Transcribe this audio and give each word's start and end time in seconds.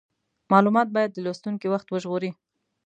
مالومات 0.51 0.87
باید 0.95 1.11
د 1.13 1.17
لوستونکي 1.25 1.67
وخت 1.69 1.87
وژغوري. 1.89 2.31